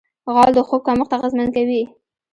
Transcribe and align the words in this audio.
غول 0.33 0.51
د 0.55 0.59
خوب 0.67 0.81
کمښت 0.87 1.11
اغېزمن 1.17 1.47
کوي. 1.55 1.83